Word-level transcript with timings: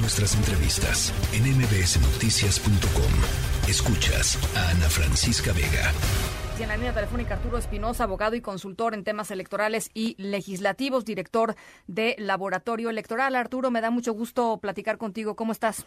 Nuestras 0.00 0.36
entrevistas 0.36 1.12
en 1.32 1.42
mbsnoticias.com. 1.42 3.68
Escuchas 3.68 4.38
a 4.56 4.70
Ana 4.70 4.88
Francisca 4.88 5.52
Vega. 5.52 5.92
Y 6.56 6.62
en 6.62 6.68
la 6.68 6.76
línea 6.76 6.94
telefónica 6.94 7.34
Arturo 7.34 7.58
Espinosa, 7.58 8.04
abogado 8.04 8.36
y 8.36 8.40
consultor 8.40 8.94
en 8.94 9.02
temas 9.02 9.32
electorales 9.32 9.90
y 9.94 10.14
legislativos, 10.22 11.04
director 11.04 11.56
de 11.88 12.14
Laboratorio 12.18 12.90
Electoral. 12.90 13.34
Arturo, 13.34 13.72
me 13.72 13.80
da 13.80 13.90
mucho 13.90 14.12
gusto 14.12 14.58
platicar 14.58 14.98
contigo. 14.98 15.34
¿Cómo 15.34 15.50
estás? 15.50 15.84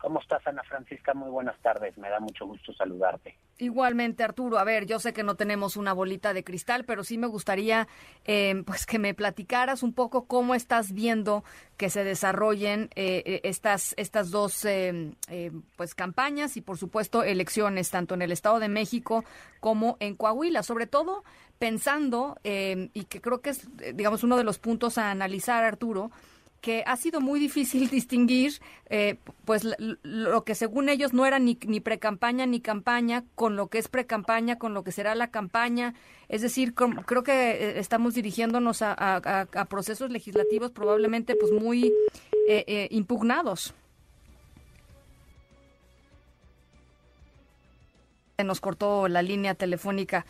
¿Cómo 0.00 0.18
estás, 0.18 0.46
Ana 0.46 0.62
Francisca? 0.62 1.12
Muy 1.12 1.28
buenas 1.28 1.60
tardes. 1.60 1.98
Me 1.98 2.08
da 2.08 2.20
mucho 2.20 2.46
gusto 2.46 2.72
saludarte. 2.72 3.36
Igualmente, 3.58 4.24
Arturo. 4.24 4.58
A 4.58 4.64
ver, 4.64 4.86
yo 4.86 4.98
sé 4.98 5.12
que 5.12 5.22
no 5.22 5.34
tenemos 5.34 5.76
una 5.76 5.92
bolita 5.92 6.32
de 6.32 6.42
cristal, 6.42 6.86
pero 6.86 7.04
sí 7.04 7.18
me 7.18 7.26
gustaría 7.26 7.86
eh, 8.24 8.62
pues 8.66 8.86
que 8.86 8.98
me 8.98 9.12
platicaras 9.12 9.82
un 9.82 9.92
poco 9.92 10.24
cómo 10.24 10.54
estás 10.54 10.92
viendo 10.92 11.44
que 11.76 11.90
se 11.90 12.02
desarrollen 12.02 12.88
eh, 12.94 13.22
eh, 13.26 13.40
estas, 13.44 13.94
estas 13.98 14.30
dos 14.30 14.66
pues 15.76 15.94
campañas 15.94 16.56
y, 16.56 16.62
por 16.62 16.78
supuesto, 16.78 17.22
elecciones, 17.22 17.90
tanto 17.90 18.14
en 18.14 18.22
el 18.22 18.32
Estado 18.32 18.58
de 18.58 18.68
México 18.70 19.24
como 19.60 19.98
en 20.00 20.16
Coahuila. 20.16 20.62
Sobre 20.62 20.86
todo 20.86 21.24
pensando, 21.58 22.38
y 22.42 23.04
que 23.04 23.20
creo 23.20 23.42
que 23.42 23.50
es, 23.50 23.68
digamos, 23.94 24.24
uno 24.24 24.38
de 24.38 24.44
los 24.44 24.58
puntos 24.58 24.96
a 24.96 25.10
analizar, 25.10 25.62
Arturo, 25.62 26.10
que 26.60 26.82
ha 26.86 26.96
sido 26.96 27.20
muy 27.20 27.40
difícil 27.40 27.88
distinguir 27.90 28.60
eh, 28.88 29.16
pues 29.44 29.66
lo 30.02 30.44
que 30.44 30.54
según 30.54 30.88
ellos 30.88 31.12
no 31.12 31.26
era 31.26 31.38
ni, 31.38 31.58
ni 31.66 31.80
pre-campaña 31.80 32.46
ni 32.46 32.60
campaña 32.60 33.24
con 33.34 33.56
lo 33.56 33.68
que 33.68 33.78
es 33.78 33.88
pre-campaña, 33.88 34.58
con 34.58 34.74
lo 34.74 34.84
que 34.84 34.92
será 34.92 35.14
la 35.14 35.30
campaña. 35.30 35.94
Es 36.28 36.42
decir, 36.42 36.74
creo 36.74 37.22
que 37.22 37.50
eh, 37.50 37.78
estamos 37.78 38.14
dirigiéndonos 38.14 38.82
a, 38.82 39.46
procesos 39.68 40.10
legislativos 40.10 40.70
probablemente 40.70 41.36
pues 41.36 41.52
muy 41.52 41.92
eh, 42.48 42.88
impugnados. 42.90 43.74
Nos 48.44 48.60
cortó 48.60 49.08
la 49.08 49.22
línea 49.22 49.54
telefónica 49.54 50.24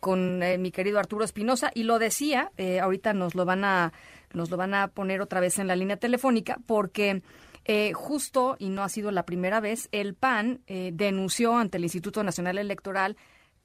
con 0.00 0.38
mi 0.60 0.70
querido 0.70 0.98
Arturo 0.98 1.24
Espinosa 1.24 1.70
y 1.74 1.82
lo 1.82 1.98
decía, 1.98 2.50
ahorita 2.82 3.12
nos 3.12 3.34
lo 3.34 3.44
van 3.44 3.64
a 3.64 3.92
nos 4.32 4.50
lo 4.50 4.56
van 4.56 4.74
a 4.74 4.88
poner 4.88 5.20
otra 5.20 5.40
vez 5.40 5.58
en 5.58 5.66
la 5.66 5.76
línea 5.76 5.96
telefónica 5.96 6.58
porque 6.66 7.22
eh, 7.68 7.92
justo, 7.94 8.54
y 8.60 8.68
no 8.68 8.84
ha 8.84 8.88
sido 8.88 9.10
la 9.10 9.24
primera 9.24 9.58
vez, 9.58 9.88
el 9.90 10.14
PAN 10.14 10.60
eh, 10.68 10.90
denunció 10.94 11.56
ante 11.56 11.78
el 11.78 11.84
Instituto 11.84 12.22
Nacional 12.22 12.58
Electoral 12.58 13.16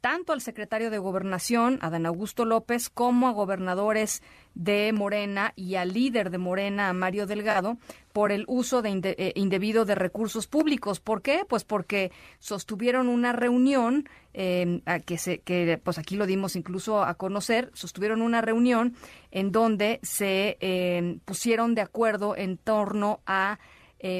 tanto 0.01 0.33
al 0.33 0.41
secretario 0.41 0.89
de 0.89 0.97
Gobernación, 0.97 1.77
Adán 1.81 2.07
Augusto 2.07 2.43
López, 2.43 2.89
como 2.89 3.27
a 3.27 3.31
gobernadores 3.31 4.23
de 4.55 4.91
Morena 4.93 5.53
y 5.55 5.75
al 5.75 5.93
líder 5.93 6.31
de 6.31 6.39
Morena, 6.39 6.91
Mario 6.91 7.27
Delgado, 7.27 7.77
por 8.11 8.31
el 8.31 8.43
uso 8.47 8.81
de 8.81 8.99
eh, 9.03 9.31
indebido 9.35 9.85
de 9.85 9.93
recursos 9.93 10.47
públicos. 10.47 10.99
¿Por 10.99 11.21
qué? 11.21 11.45
Pues 11.47 11.63
porque 11.63 12.11
sostuvieron 12.39 13.09
una 13.09 13.31
reunión, 13.31 14.09
eh, 14.33 14.81
que, 15.05 15.19
se, 15.19 15.39
que 15.41 15.79
pues 15.81 15.99
aquí 15.99 16.15
lo 16.15 16.25
dimos 16.25 16.55
incluso 16.55 17.03
a 17.03 17.13
conocer, 17.13 17.69
sostuvieron 17.73 18.23
una 18.23 18.41
reunión 18.41 18.95
en 19.29 19.51
donde 19.51 19.99
se 20.01 20.57
eh, 20.61 21.19
pusieron 21.25 21.75
de 21.75 21.81
acuerdo 21.81 22.35
en 22.35 22.57
torno 22.57 23.21
a 23.25 23.59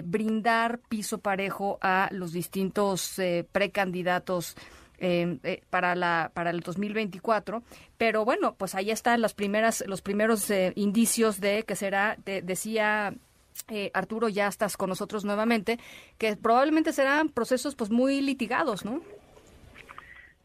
brindar 0.04 0.80
piso 0.90 1.22
parejo 1.22 1.80
a 1.82 2.08
los 2.12 2.34
distintos 2.34 3.20
precandidatos 3.52 4.56
Em, 5.04 5.40
eh, 5.42 5.64
para 5.72 5.96
la 5.96 6.30
para 6.36 6.52
el 6.52 6.60
2024 6.60 7.64
pero 7.98 8.24
bueno 8.24 8.54
pues 8.54 8.76
ahí 8.76 8.92
están 8.92 9.20
las 9.20 9.34
primeras 9.34 9.84
los 9.88 10.04
primeros 10.04 10.48
eh, 10.52 10.74
indicios 10.76 11.42
de 11.42 11.64
que 11.64 11.76
será 11.76 12.18
decía 12.24 13.12
eh, 13.68 13.90
Arturo 13.96 14.30
ya 14.30 14.46
estás 14.46 14.78
con 14.78 14.90
nosotros 14.90 15.26
nuevamente 15.26 15.80
que 16.20 16.36
probablemente 16.36 16.94
serán 16.94 17.30
procesos 17.30 17.74
pues 17.74 17.90
muy 17.90 18.22
litigados 18.22 18.86
no 18.86 19.02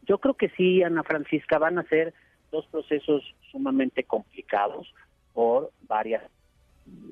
yo 0.07 0.17
creo 0.17 0.33
que 0.33 0.49
sí 0.49 0.81
Ana 0.81 1.03
Francisca 1.03 1.59
van 1.59 1.77
a 1.77 1.83
ser 1.83 2.15
dos 2.51 2.65
procesos 2.65 3.21
sumamente 3.51 4.05
complicados 4.05 4.91
por 5.33 5.71
varias 5.83 6.23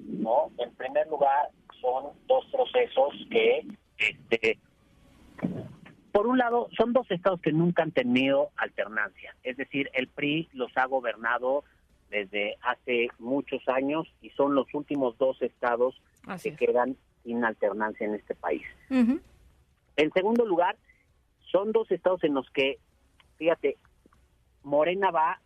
no 0.07 0.49
en 0.57 0.73
primer 0.73 1.07
lugar 1.09 1.49
son 1.79 2.05
dos 2.25 2.43
procesos 2.51 3.13
que 3.29 3.67
este 3.99 4.57
por 6.15 6.27
un 6.27 6.37
lado, 6.37 6.69
son 6.77 6.93
dos 6.93 7.11
estados 7.11 7.41
que 7.41 7.51
nunca 7.51 7.83
han 7.83 7.91
tenido 7.91 8.51
alternancia. 8.55 9.35
Es 9.43 9.57
decir, 9.57 9.89
el 9.93 10.07
PRI 10.07 10.47
los 10.53 10.71
ha 10.77 10.85
gobernado 10.85 11.65
desde 12.09 12.55
hace 12.61 13.09
muchos 13.19 13.67
años 13.67 14.07
y 14.21 14.29
son 14.29 14.55
los 14.55 14.73
últimos 14.73 15.17
dos 15.17 15.41
estados 15.41 16.01
que 16.41 16.55
quedan 16.55 16.95
sin 17.25 17.43
alternancia 17.43 18.07
en 18.07 18.15
este 18.15 18.33
país. 18.33 18.63
En 18.89 20.13
segundo 20.13 20.45
lugar, 20.45 20.77
son 21.51 21.73
dos 21.73 21.91
estados 21.91 22.23
en 22.23 22.33
los 22.33 22.49
que, 22.51 22.79
fíjate, 23.35 23.75
Morena 24.63 25.11
va 25.11 25.41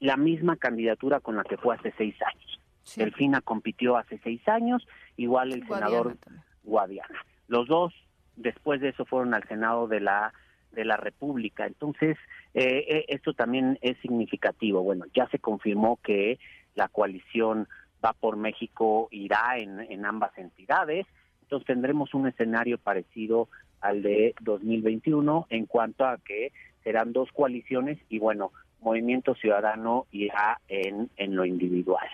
la 0.00 0.16
misma 0.16 0.56
candidatura 0.56 1.20
con 1.20 1.36
la 1.36 1.44
que 1.44 1.58
fue 1.58 1.74
hace 1.74 1.92
seis 1.98 2.16
años. 2.22 2.60
Delfina 2.96 3.42
compitió 3.42 3.98
hace 3.98 4.18
seis 4.24 4.40
años, 4.48 4.88
igual 5.18 5.52
el 5.52 5.66
senador 5.66 6.16
Guadiana. 6.62 7.26
Los 7.46 7.68
dos 7.68 7.92
después 8.38 8.80
de 8.80 8.90
eso 8.90 9.04
fueron 9.04 9.34
al 9.34 9.46
Senado 9.48 9.88
de 9.88 10.00
la 10.00 10.32
de 10.72 10.84
la 10.84 10.96
República. 10.96 11.66
Entonces, 11.66 12.16
eh, 12.54 12.84
eh, 12.88 13.04
esto 13.08 13.32
también 13.32 13.78
es 13.80 13.96
significativo. 13.98 14.82
Bueno, 14.82 15.06
ya 15.14 15.26
se 15.28 15.38
confirmó 15.38 15.98
que 16.02 16.38
la 16.74 16.88
coalición 16.88 17.66
va 18.04 18.12
por 18.12 18.36
México 18.36 19.08
irá 19.10 19.56
en, 19.56 19.80
en 19.80 20.04
ambas 20.04 20.36
entidades. 20.36 21.06
Entonces 21.42 21.66
tendremos 21.66 22.14
un 22.14 22.28
escenario 22.28 22.78
parecido 22.78 23.48
al 23.80 24.02
de 24.02 24.34
2021 24.40 25.46
en 25.50 25.66
cuanto 25.66 26.04
a 26.04 26.18
que 26.18 26.52
serán 26.84 27.12
dos 27.12 27.30
coaliciones 27.32 27.98
y 28.08 28.18
bueno, 28.18 28.52
Movimiento 28.80 29.34
Ciudadano 29.34 30.06
irá 30.12 30.60
en, 30.68 31.10
en 31.16 31.34
lo 31.34 31.44
individual. 31.44 32.06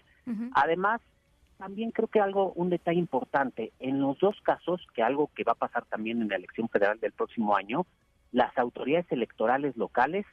Además, 0.55 1.03
también 1.59 1.91
creo 1.91 2.09
que 2.09 2.21
algo, 2.21 2.53
un 2.53 2.71
detalle 2.71 2.99
importante, 2.99 3.73
en 3.79 4.01
los 4.01 4.19
dos 4.19 4.41
casos, 4.43 4.87
que 4.95 5.03
algo 5.03 5.31
que 5.35 5.45
va 5.45 5.53
a 5.53 5.57
pasar 5.57 5.85
también 5.87 6.21
en 6.21 6.29
la 6.29 6.37
elección 6.37 6.69
federal 6.69 6.99
del 7.01 7.13
próximo 7.13 7.57
año, 7.57 7.87
las 8.33 8.57
autoridades 8.59 9.11
electorales 9.13 9.77
locales 9.77 10.27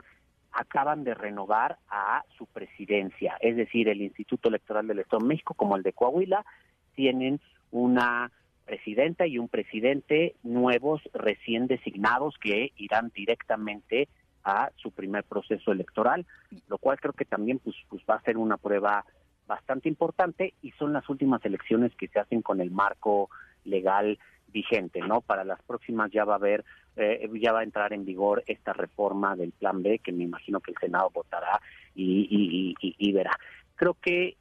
acaban 0.51 1.03
de 1.03 1.13
renovar 1.13 1.77
a 1.89 2.23
su 2.37 2.45
presidencia, 2.47 3.37
es 3.39 3.55
decir, 3.55 3.87
el 3.87 4.01
Instituto 4.01 4.49
Electoral 4.49 4.87
del 4.87 4.99
Estado 4.99 5.21
de 5.21 5.29
México 5.29 5.53
como 5.53 5.77
el 5.77 5.83
de 5.83 5.93
Coahuila 5.93 6.45
tienen 6.95 7.39
una 7.71 8.31
presidenta 8.65 9.27
y 9.27 9.37
un 9.37 9.47
presidente 9.47 10.35
nuevos 10.43 11.01
recién 11.13 11.67
designados 11.67 12.35
que 12.37 12.71
irán 12.75 13.11
directamente 13.15 14.07
a 14.43 14.71
su 14.75 14.91
primer 14.91 15.23
proceso 15.23 15.71
electoral, 15.71 16.25
lo 16.67 16.77
cual 16.77 16.99
creo 16.99 17.13
que 17.13 17.25
también 17.25 17.59
pues, 17.59 17.75
pues 17.89 18.03
va 18.09 18.15
a 18.15 18.21
ser 18.21 18.37
una 18.37 18.57
prueba 18.57 19.05
bastante 19.51 19.89
importante 19.89 20.53
y 20.61 20.71
son 20.71 20.93
las 20.93 21.09
últimas 21.09 21.43
elecciones 21.43 21.93
que 21.97 22.07
se 22.07 22.19
hacen 22.19 22.41
con 22.41 22.61
el 22.61 22.71
marco 22.71 23.29
legal 23.65 24.17
vigente, 24.47 25.01
¿no? 25.01 25.19
Para 25.19 25.43
las 25.43 25.61
próximas 25.63 26.09
ya 26.09 26.23
va 26.23 26.35
a 26.35 26.37
haber, 26.37 26.63
eh, 26.95 27.29
ya 27.33 27.51
va 27.51 27.59
a 27.59 27.63
entrar 27.63 27.91
en 27.91 28.05
vigor 28.05 28.43
esta 28.47 28.71
reforma 28.71 29.35
del 29.35 29.51
Plan 29.51 29.83
B 29.83 29.99
que 29.99 30.13
me 30.13 30.23
imagino 30.23 30.61
que 30.61 30.71
el 30.71 30.77
Senado 30.77 31.09
votará 31.13 31.59
y, 31.93 33.11
verá. 33.11 33.37
Creo 33.75 33.95
que 33.95 34.37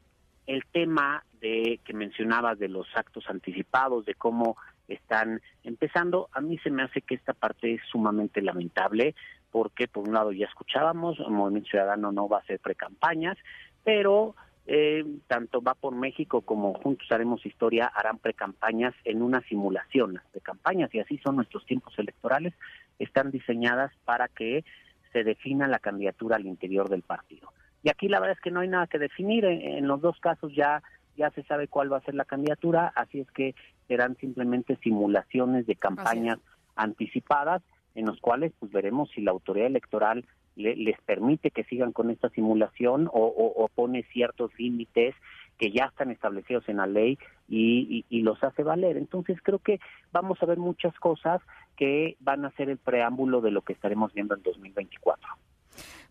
el 0.47 0.65
tema 0.67 1.25
de 1.41 1.81
que 1.85 1.93
mencionabas 1.93 2.61
de 2.61 2.69
los 2.69 2.87
actos 2.95 3.25
anticipados, 3.29 4.05
de 4.05 4.15
cómo 4.15 4.57
están 4.87 5.41
empezando, 5.65 6.29
a 6.33 6.41
mí 6.41 6.57
se 6.59 6.71
me 6.71 6.85
hace 6.85 7.01
que 7.01 7.17
esta 7.17 7.33
parte 7.33 7.75
es 7.75 7.81
sumamente 7.91 8.43
lamentable 8.43 9.17
porque 9.51 9.89
por 9.89 10.07
un 10.07 10.15
lado 10.15 10.31
ya 10.31 10.47
escuchábamos, 10.47 11.19
el 11.19 11.31
Movimiento 11.31 11.71
Ciudadano 11.71 12.13
no 12.13 12.29
va 12.29 12.37
a 12.37 12.41
hacer 12.43 12.61
precampañas, 12.61 13.37
pero 13.83 14.37
eh, 14.73 15.05
tanto 15.27 15.61
Va 15.63 15.75
por 15.75 15.97
México 15.97 16.43
como 16.43 16.75
Juntos 16.75 17.11
Haremos 17.11 17.45
Historia 17.45 17.91
harán 17.93 18.19
precampañas 18.19 18.95
en 19.03 19.21
una 19.21 19.41
simulación 19.49 20.21
de 20.33 20.41
campañas 20.41 20.95
y 20.95 21.01
así 21.01 21.19
son 21.19 21.35
nuestros 21.35 21.67
tiempos 21.67 21.99
electorales, 21.99 22.55
están 23.01 23.33
diseñadas 23.33 23.91
para 24.05 24.29
que 24.29 24.65
se 25.13 25.25
defina 25.25 25.67
la 25.67 25.81
candidatura 25.81 26.37
al 26.37 26.47
interior 26.47 26.89
del 26.89 27.03
partido. 27.03 27.53
Y 27.83 27.89
aquí 27.89 28.07
la 28.07 28.21
verdad 28.21 28.37
es 28.37 28.43
que 28.43 28.53
no 28.53 28.61
hay 28.61 28.69
nada 28.69 28.87
que 28.87 29.01
definir, 29.01 29.45
en, 29.45 29.89
los 29.89 30.01
dos 30.01 30.21
casos 30.21 30.55
ya 30.55 30.85
ya 31.17 31.31
se 31.31 31.43
sabe 31.43 31.67
cuál 31.67 31.93
va 31.93 31.97
a 31.97 32.03
ser 32.03 32.15
la 32.15 32.25
candidatura, 32.25 32.93
así 32.95 33.19
es 33.19 33.31
que 33.33 33.57
serán 33.89 34.17
simplemente 34.19 34.79
simulaciones 34.85 35.67
de 35.67 35.75
campañas 35.75 36.39
anticipadas 36.77 37.61
en 37.97 38.07
los 38.07 38.21
cuales 38.21 38.53
pues 38.61 38.71
veremos 38.71 39.11
si 39.11 39.21
la 39.21 39.33
autoridad 39.33 39.67
electoral 39.67 40.25
les 40.57 41.01
permite 41.03 41.51
que 41.51 41.65
sigan 41.65 41.93
con 41.93 42.11
esta 42.11 42.29
simulación 42.31 43.09
o, 43.13 43.69
pone 43.75 44.03
ciertos 44.13 44.51
límites 44.59 45.15
que 45.59 45.71
ya 45.71 45.87
están 45.87 46.11
establecidos 46.11 46.69
en 46.69 46.79
la 46.79 46.87
ley 46.87 47.19
y, 47.49 48.05
los 48.23 48.43
hace 48.43 48.63
valer. 48.63 48.97
Entonces 48.97 49.39
creo 49.43 49.59
que 49.59 49.81
vamos 50.13 50.43
a 50.43 50.47
ver 50.47 50.59
muchas 50.59 50.95
cosas 50.99 51.41
que 51.77 52.17
van 52.21 52.45
a 52.45 52.51
ser 52.53 52.69
el 52.69 52.79
preámbulo 52.79 53.41
de 53.41 53.51
lo 53.51 53.63
que 53.63 53.73
estaremos 53.73 54.13
viendo 54.13 54.35
en 54.35 54.43
2024. 54.43 55.29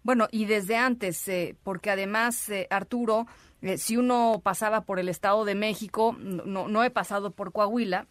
Bueno, 0.02 0.28
y 0.32 0.46
desde 0.46 0.78
antes, 0.78 1.28
eh, 1.28 1.56
porque 1.64 1.92
además, 1.92 2.50
eh, 2.50 2.68
Arturo, 2.70 3.28
eh, 3.62 3.78
si 3.78 3.98
uno 3.98 4.40
pasaba 4.42 4.82
por 4.82 4.98
el 4.98 5.10
Estado 5.10 5.44
de 5.46 5.56
México, 5.56 6.16
no, 6.18 6.68
no 6.68 6.84
he 6.84 6.90
pasado 6.90 7.32
por 7.32 7.52
Coahuila, 7.52 8.08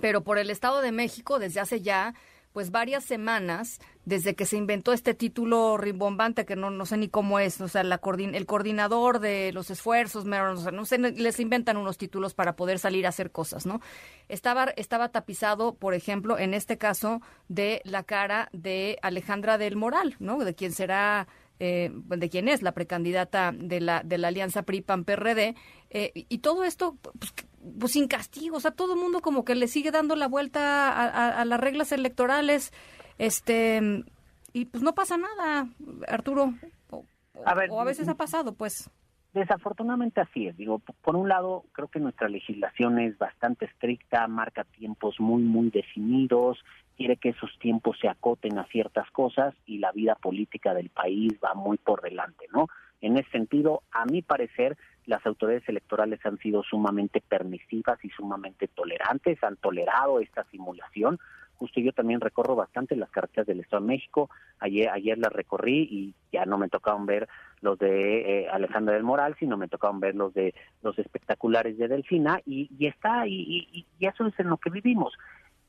pero 0.00 0.22
por 0.22 0.38
el 0.38 0.50
Estado 0.50 0.80
de 0.82 0.92
México 0.92 1.38
desde 1.38 1.60
hace 1.60 1.80
ya 1.80 2.14
pues 2.52 2.70
varias 2.70 3.04
semanas 3.04 3.80
desde 4.04 4.34
que 4.34 4.46
se 4.46 4.56
inventó 4.56 4.92
este 4.92 5.14
título 5.14 5.76
rimbombante 5.76 6.44
que 6.44 6.56
no, 6.56 6.70
no 6.70 6.86
sé 6.86 6.96
ni 6.96 7.08
cómo 7.08 7.38
es, 7.38 7.60
o 7.60 7.68
sea, 7.68 7.84
la 7.84 8.00
el 8.18 8.46
coordinador 8.46 9.20
de 9.20 9.52
los 9.52 9.70
esfuerzos, 9.70 10.24
no 10.24 10.84
sé, 10.84 10.98
les 10.98 11.40
inventan 11.40 11.76
unos 11.76 11.98
títulos 11.98 12.34
para 12.34 12.56
poder 12.56 12.78
salir 12.78 13.06
a 13.06 13.10
hacer 13.10 13.30
cosas, 13.30 13.64
¿no? 13.64 13.80
Estaba, 14.28 14.64
estaba 14.76 15.08
tapizado, 15.10 15.74
por 15.74 15.94
ejemplo, 15.94 16.38
en 16.38 16.52
este 16.54 16.78
caso, 16.78 17.22
de 17.48 17.80
la 17.84 18.02
cara 18.02 18.48
de 18.52 18.98
Alejandra 19.02 19.56
del 19.56 19.76
Moral, 19.76 20.16
¿no? 20.18 20.44
De 20.44 20.54
quien 20.54 20.72
será 20.72 21.28
eh, 21.60 21.90
de 21.92 22.28
quién 22.28 22.48
es 22.48 22.62
la 22.62 22.72
precandidata 22.72 23.52
de 23.54 23.80
la, 23.80 24.02
de 24.02 24.18
la 24.18 24.28
alianza 24.28 24.62
PRI-PAN-PRD, 24.62 25.54
eh, 25.90 26.12
y 26.14 26.38
todo 26.38 26.64
esto, 26.64 26.96
pues, 27.02 27.32
pues, 27.78 27.92
sin 27.92 28.08
castigo, 28.08 28.56
o 28.56 28.60
sea, 28.60 28.70
todo 28.70 28.94
el 28.94 29.00
mundo 29.00 29.20
como 29.20 29.44
que 29.44 29.54
le 29.54 29.68
sigue 29.68 29.90
dando 29.90 30.16
la 30.16 30.28
vuelta 30.28 31.40
a, 31.40 31.44
las 31.44 31.60
reglas 31.60 31.92
electorales, 31.92 32.72
este, 33.18 34.04
y 34.52 34.64
pues 34.66 34.82
no 34.82 34.94
pasa 34.94 35.16
nada, 35.16 35.68
Arturo, 36.08 36.54
o 36.90 37.04
a, 37.44 37.84
veces 37.84 38.08
ha 38.08 38.14
pasado, 38.14 38.54
pues. 38.54 38.90
Desafortunadamente 39.32 40.20
así 40.20 40.46
es. 40.46 40.56
Digo, 40.58 40.80
por 41.00 41.16
un 41.16 41.28
lado, 41.28 41.64
creo 41.72 41.88
que 41.88 42.00
nuestra 42.00 42.28
legislación 42.28 42.98
es 42.98 43.16
bastante 43.16 43.64
estricta, 43.64 44.28
marca 44.28 44.64
tiempos 44.64 45.18
muy, 45.18 45.42
muy 45.42 45.70
definidos, 45.70 46.58
quiere 46.96 47.16
que 47.16 47.30
esos 47.30 47.50
tiempos 47.58 47.96
se 48.00 48.08
acoten 48.08 48.58
a 48.58 48.66
ciertas 48.66 49.10
cosas 49.10 49.54
y 49.64 49.78
la 49.78 49.90
vida 49.92 50.14
política 50.16 50.74
del 50.74 50.90
país 50.90 51.32
va 51.42 51.54
muy 51.54 51.78
por 51.78 52.02
delante, 52.02 52.46
¿no? 52.52 52.68
En 53.00 53.16
ese 53.16 53.30
sentido, 53.30 53.82
a 53.90 54.04
mi 54.04 54.22
parecer, 54.22 54.76
las 55.06 55.24
autoridades 55.26 55.68
electorales 55.68 56.24
han 56.24 56.38
sido 56.38 56.62
sumamente 56.62 57.20
permisivas 57.20 58.04
y 58.04 58.10
sumamente 58.10 58.68
tolerantes, 58.68 59.42
han 59.42 59.56
tolerado 59.56 60.20
esta 60.20 60.44
simulación. 60.44 61.18
Justo 61.56 61.80
yo 61.80 61.92
también 61.92 62.20
recorro 62.20 62.56
bastante 62.56 62.96
las 62.96 63.10
carreteras 63.10 63.46
del 63.46 63.60
Estado 63.60 63.82
de 63.82 63.88
México. 63.88 64.30
Ayer, 64.58 64.88
ayer 64.88 65.16
las 65.16 65.32
recorrí 65.32 65.86
y 65.90 66.14
ya 66.32 66.44
no 66.44 66.58
me 66.58 66.68
tocaron 66.68 67.06
ver 67.06 67.28
los 67.60 67.78
de 67.78 68.40
eh, 68.40 68.48
Alejandra 68.48 68.94
del 68.94 69.04
Moral, 69.04 69.36
sino 69.38 69.56
me 69.56 69.68
tocaron 69.68 70.00
ver 70.00 70.16
los 70.16 70.34
de 70.34 70.54
los 70.82 70.98
espectaculares 70.98 71.78
de 71.78 71.86
Delfina 71.86 72.40
y, 72.44 72.68
y 72.76 72.86
está 72.86 73.28
y, 73.28 73.68
y, 73.72 73.86
y 73.98 74.06
eso 74.06 74.26
es 74.26 74.38
en 74.40 74.48
lo 74.48 74.56
que 74.56 74.70
vivimos. 74.70 75.14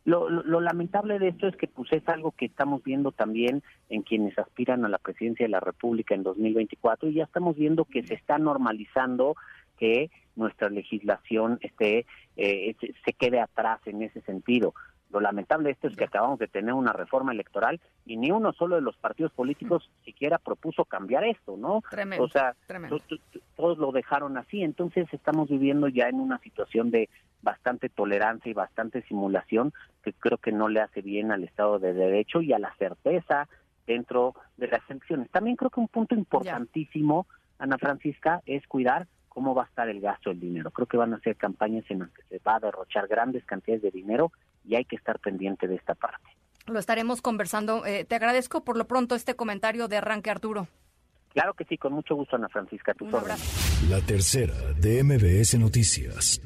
Lo, 0.05 0.29
lo, 0.29 0.59
lamentable 0.59 1.17
de 1.17 1.29
esto 1.29 1.47
es 1.47 1.55
que 1.55 1.67
pues 1.67 1.91
es 1.93 2.07
algo 2.09 2.31
que 2.31 2.45
estamos 2.45 2.83
viendo 2.83 3.13
también 3.13 3.63
en 3.89 4.01
quienes 4.01 4.37
aspiran 4.37 4.83
a 4.83 4.89
la 4.89 4.97
presidencia 4.97 5.45
de 5.45 5.51
la 5.51 5.61
República 5.61 6.13
en 6.13 6.23
2024 6.23 7.09
y 7.09 7.13
ya 7.13 7.23
estamos 7.23 7.55
viendo 7.55 7.85
que 7.85 8.03
se 8.03 8.15
está 8.15 8.37
normalizando 8.37 9.35
que 9.77 10.11
nuestra 10.35 10.69
legislación 10.69 11.57
esté 11.61 12.05
eh, 12.35 12.75
se 12.79 13.13
quede 13.13 13.39
atrás 13.39 13.79
en 13.85 14.01
ese 14.01 14.21
sentido. 14.21 14.73
Lo 15.13 15.19
lamentable 15.19 15.65
de 15.65 15.73
esto 15.73 15.87
es 15.87 15.95
que 15.95 16.05
acabamos 16.05 16.39
de 16.39 16.47
tener 16.47 16.73
una 16.73 16.91
reforma 16.91 17.31
electoral 17.31 17.79
y 18.03 18.17
ni 18.17 18.31
uno 18.31 18.51
solo 18.51 18.75
de 18.75 18.81
los 18.81 18.97
partidos 18.97 19.31
políticos 19.31 19.91
siquiera 20.03 20.39
propuso 20.39 20.85
cambiar 20.85 21.23
esto, 21.23 21.55
¿no? 21.55 21.83
Tremendo, 21.87 22.25
o 22.25 22.29
sea, 22.29 22.55
todos 23.55 23.77
lo 23.77 23.91
dejaron 23.91 24.37
así, 24.37 24.63
entonces 24.63 25.07
estamos 25.13 25.49
viviendo 25.49 25.87
ya 25.87 26.09
en 26.09 26.19
una 26.19 26.39
situación 26.39 26.89
de 26.89 27.09
bastante 27.43 27.89
tolerancia 27.89 28.49
y 28.49 28.53
bastante 28.53 29.03
simulación 29.03 29.71
que 30.01 30.13
creo 30.13 30.39
que 30.39 30.51
no 30.51 30.67
le 30.67 30.81
hace 30.81 31.01
bien 31.01 31.31
al 31.31 31.43
Estado 31.43 31.77
de 31.77 31.93
Derecho 31.93 32.41
y 32.41 32.51
a 32.51 32.57
la 32.57 32.73
certeza 32.77 33.47
dentro 33.85 34.33
de 34.57 34.69
las 34.69 34.81
elecciones. 34.89 35.29
También 35.29 35.57
creo 35.57 35.69
que 35.69 35.79
un 35.79 35.89
punto 35.89 36.15
importantísimo, 36.15 37.27
Ana 37.59 37.77
Francisca, 37.77 38.41
es 38.47 38.65
cuidar 38.65 39.05
cómo 39.29 39.53
va 39.53 39.63
a 39.63 39.67
estar 39.67 39.89
el 39.89 40.01
gasto 40.01 40.31
del 40.31 40.39
dinero. 40.39 40.71
Creo 40.71 40.87
que 40.87 40.97
van 40.97 41.13
a 41.13 41.19
ser 41.19 41.35
campañas 41.35 41.83
en 41.89 41.99
las 41.99 42.09
que 42.11 42.23
se 42.23 42.39
va 42.39 42.55
a 42.55 42.59
derrochar 42.59 43.07
grandes 43.07 43.45
cantidades 43.45 43.83
de 43.83 43.91
dinero 43.91 44.31
y 44.65 44.75
hay 44.75 44.85
que 44.85 44.95
estar 44.95 45.19
pendiente 45.19 45.67
de 45.67 45.75
esta 45.75 45.95
parte. 45.95 46.25
Lo 46.67 46.79
estaremos 46.79 47.21
conversando. 47.21 47.85
Eh, 47.85 48.05
te 48.05 48.15
agradezco 48.15 48.63
por 48.63 48.77
lo 48.77 48.87
pronto 48.87 49.15
este 49.15 49.35
comentario 49.35 49.87
de 49.87 49.97
arranque, 49.97 50.31
Arturo. 50.31 50.67
Claro 51.33 51.53
que 51.55 51.65
sí, 51.65 51.77
con 51.77 51.93
mucho 51.93 52.15
gusto, 52.15 52.35
Ana 52.35 52.47
Francisca. 52.47 52.93
Tu 52.93 53.07
La 53.89 53.99
tercera 54.05 54.53
de 54.79 55.03
MBS 55.03 55.57
Noticias. 55.57 56.39